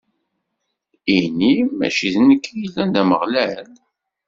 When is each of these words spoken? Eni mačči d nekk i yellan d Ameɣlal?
Eni 1.17 1.53
mačči 1.77 2.07
d 2.13 2.15
nekk 2.27 2.45
i 2.49 2.53
yellan 2.61 2.89
d 2.93 2.95
Ameɣlal? 3.01 3.69